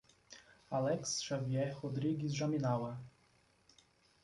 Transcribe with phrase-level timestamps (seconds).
[0.71, 2.97] Alex Xavier Rodrigues Jaminawa